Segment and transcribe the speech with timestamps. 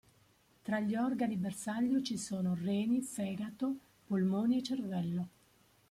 [0.63, 3.75] Tra gli organi bersaglio ci sono reni, fegato,
[4.07, 5.27] polmoni e cervello.